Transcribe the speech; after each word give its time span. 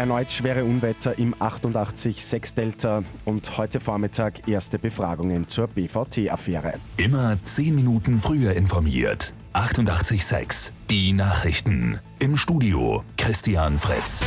Erneut 0.00 0.32
schwere 0.32 0.64
Unwetter 0.64 1.18
im 1.18 1.34
88-6 1.34 2.54
Delta 2.54 3.02
und 3.26 3.58
heute 3.58 3.80
Vormittag 3.80 4.48
erste 4.48 4.78
Befragungen 4.78 5.46
zur 5.46 5.66
BVT-Affäre. 5.66 6.72
Immer 6.96 7.36
10 7.44 7.74
Minuten 7.74 8.18
früher 8.18 8.54
informiert. 8.54 9.34
88.6 9.52 10.70
Die 10.88 11.12
Nachrichten. 11.12 12.00
Im 12.18 12.38
Studio 12.38 13.04
Christian 13.18 13.76
Fritz. 13.76 14.24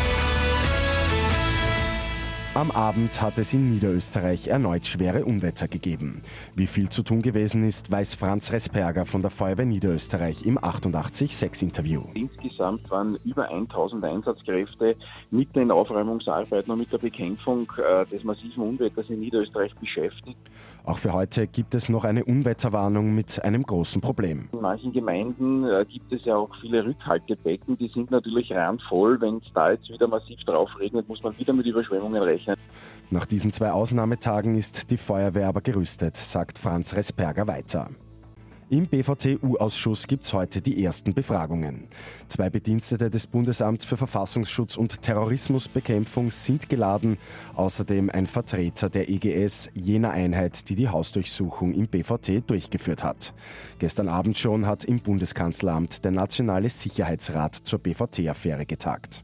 Am 2.56 2.70
Abend 2.70 3.20
hat 3.20 3.40
es 3.40 3.52
in 3.56 3.72
Niederösterreich 3.72 4.48
erneut 4.48 4.86
schwere 4.86 5.26
Unwetter 5.26 5.68
gegeben. 5.68 6.22
Wie 6.56 6.68
viel 6.68 6.88
zu 6.88 7.02
tun 7.02 7.24
gewesen 7.24 7.64
ist, 7.64 7.92
weiß 7.92 8.14
Franz 8.14 8.52
Resperger 8.52 9.08
von 9.08 9.24
der 9.24 9.32
Feuerwehr 9.32 9.66
Niederösterreich 9.66 10.46
im 10.46 10.60
88.6-Interview. 10.60 12.04
Insgesamt 12.14 12.92
waren 12.92 13.18
über 13.26 13.50
1000 13.50 14.06
Einsatzkräfte 14.06 14.96
mit 15.32 15.56
den 15.56 15.72
Aufräumungsarbeiten 15.72 16.72
und 16.72 16.78
mit 16.78 16.92
der 16.92 17.00
Bekämpfung 17.00 17.68
äh, 17.76 18.06
des 18.06 18.24
massiven 18.24 18.62
Unwetters 18.62 19.10
in 19.10 19.22
Niederösterreich 19.22 19.74
beschäftigt. 19.78 20.38
Auch 20.84 21.00
für 21.00 21.12
heute 21.12 21.48
gibt 21.48 21.74
es 21.74 21.90
noch 21.90 22.04
eine 22.04 22.24
Unwetterwarnung 22.24 23.16
mit 23.16 23.44
einem 23.44 23.64
großen 23.64 24.00
Problem. 24.00 24.50
In 24.52 24.62
manchen 24.62 24.94
Gemeinden 24.94 25.64
äh, 25.64 25.86
gibt 25.90 26.14
es 26.14 26.24
ja 26.26 26.36
auch 26.36 26.52
viele 26.62 26.86
Rückhaltebecken, 26.86 27.80
die 27.80 27.88
sind 27.88 28.12
natürlich 28.12 28.52
randvoll. 28.52 29.20
Wenn 29.20 29.38
es 29.38 29.52
da 29.56 29.72
jetzt 29.72 29.90
wieder 29.90 30.08
massiv 30.08 30.40
drauf 30.42 30.70
regnet, 30.80 31.10
muss 31.10 31.24
man 31.24 31.36
wieder 31.40 31.54
mit 31.54 31.66
Überschwemmungen 31.66 32.22
rechnen 32.22 32.43
rechnen. 32.48 32.66
Nach 33.10 33.26
diesen 33.26 33.52
zwei 33.52 33.72
Ausnahmetagen 33.72 34.56
ist 34.56 34.90
die 34.90 34.98
Feuerwehr 34.98 35.48
aber 35.48 35.62
gerüstet, 35.62 36.18
sagt 36.18 36.58
Franz 36.58 36.96
Resperger 36.96 37.48
weiter. 37.48 37.90
Im 38.74 38.88
BVT-U-Ausschuss 38.88 40.08
gibt 40.08 40.24
es 40.24 40.34
heute 40.34 40.60
die 40.60 40.84
ersten 40.84 41.14
Befragungen. 41.14 41.90
Zwei 42.28 42.50
Bedienstete 42.50 43.12
des 43.12 43.28
Bundesamts 43.28 43.86
für 43.86 43.98
Verfassungsschutz 43.98 44.78
und 44.78 45.00
Terrorismusbekämpfung 45.04 46.32
sind 46.32 46.70
geladen, 46.70 47.20
außerdem 47.54 48.10
ein 48.10 48.26
Vertreter 48.26 48.90
der 48.90 49.10
EGS, 49.10 49.70
jener 49.76 50.10
Einheit, 50.10 50.70
die 50.70 50.76
die 50.76 50.90
Hausdurchsuchung 50.90 51.74
im 51.74 51.88
BVT 51.88 52.50
durchgeführt 52.50 53.04
hat. 53.04 53.36
Gestern 53.78 54.08
Abend 54.08 54.40
schon 54.40 54.66
hat 54.66 54.86
im 54.86 55.02
Bundeskanzleramt 55.02 56.04
der 56.04 56.12
Nationale 56.12 56.70
Sicherheitsrat 56.70 57.54
zur 57.54 57.78
BVT-Affäre 57.78 58.66
getagt. 58.66 59.24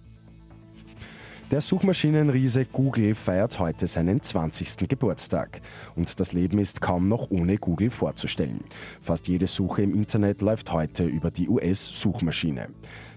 Der 1.51 1.61
Suchmaschinenriese 1.61 2.65
Google 2.65 3.15
feiert 3.15 3.57
heute 3.57 3.87
seinen 3.87 4.21
20. 4.21 4.87
Geburtstag. 4.87 5.61
Und 5.95 6.19
das 6.19 6.31
Leben 6.31 6.59
ist 6.59 6.79
kaum 6.79 7.07
noch 7.07 7.31
ohne 7.31 7.57
Google 7.57 7.89
vorzustellen. 7.89 8.63
Fast 9.01 9.27
jede 9.27 9.47
Suche 9.47 9.81
im 9.81 9.95
Internet 9.95 10.43
läuft 10.43 10.71
heute 10.71 11.05
über 11.05 11.31
die 11.31 11.49
US-Suchmaschine. 11.49 12.69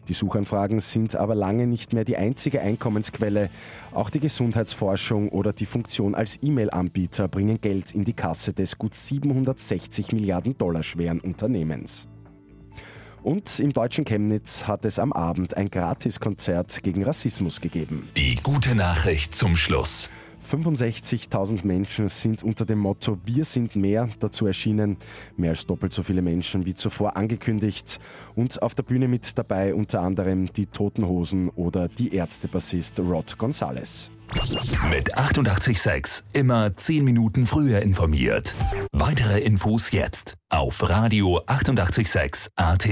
Die 0.08 0.14
Suchanfragen 0.14 0.80
sind 0.80 1.14
aber 1.14 1.34
lange 1.34 1.66
nicht 1.66 1.92
mehr 1.92 2.06
die 2.06 2.16
einzige 2.16 2.62
Einkommensquelle. 2.62 3.50
Auch 3.92 4.08
die 4.08 4.20
Gesundheitsforschung 4.20 5.28
oder 5.28 5.52
die 5.52 5.66
Funktion 5.66 6.14
als 6.14 6.38
E-Mail-Anbieter 6.42 7.28
bringen 7.28 7.60
Geld 7.60 7.94
in 7.94 8.04
die 8.04 8.14
Kasse 8.14 8.54
des 8.54 8.78
gut 8.78 8.94
760 8.94 10.10
Milliarden 10.12 10.56
Dollar 10.56 10.82
schweren 10.82 11.20
Unternehmens. 11.20 12.08
Und 13.22 13.60
im 13.60 13.72
deutschen 13.72 14.04
Chemnitz 14.04 14.64
hat 14.64 14.84
es 14.84 14.98
am 14.98 15.12
Abend 15.12 15.56
ein 15.56 15.70
Gratiskonzert 15.70 16.82
gegen 16.82 17.04
Rassismus 17.04 17.60
gegeben. 17.60 18.08
Die 18.16 18.34
gute 18.42 18.74
Nachricht 18.74 19.34
zum 19.34 19.56
Schluss. 19.56 20.10
65.000 20.44 21.64
Menschen 21.66 22.08
sind 22.08 22.42
unter 22.42 22.64
dem 22.64 22.78
Motto 22.78 23.18
Wir 23.24 23.44
sind 23.44 23.76
mehr 23.76 24.08
dazu 24.18 24.46
erschienen. 24.46 24.96
Mehr 25.36 25.50
als 25.50 25.66
doppelt 25.66 25.92
so 25.92 26.02
viele 26.02 26.22
Menschen 26.22 26.66
wie 26.66 26.74
zuvor 26.74 27.16
angekündigt. 27.16 27.98
Und 28.34 28.62
auf 28.62 28.74
der 28.74 28.82
Bühne 28.82 29.08
mit 29.08 29.38
dabei 29.38 29.74
unter 29.74 30.00
anderem 30.00 30.52
die 30.52 30.66
Toten 30.66 31.06
Hosen 31.06 31.48
oder 31.50 31.88
die 31.88 32.14
Ärztebassist 32.14 33.00
Rod 33.00 33.38
Gonzales. 33.38 34.10
Mit 34.90 35.16
886 35.16 36.24
immer 36.32 36.74
10 36.74 37.04
Minuten 37.04 37.46
früher 37.46 37.82
informiert. 37.82 38.54
Weitere 38.92 39.40
Infos 39.40 39.90
jetzt 39.90 40.34
auf 40.48 40.88
Radio 40.88 41.42
886 41.46 42.48
AT. 42.56 42.88